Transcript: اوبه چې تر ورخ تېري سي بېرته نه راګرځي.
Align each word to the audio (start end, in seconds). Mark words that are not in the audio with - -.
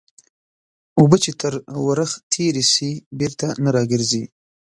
اوبه 0.99 1.17
چې 1.23 1.31
تر 1.41 1.53
ورخ 1.85 2.11
تېري 2.31 2.65
سي 2.73 2.89
بېرته 3.19 3.47
نه 3.63 3.69
راګرځي. 3.75 4.23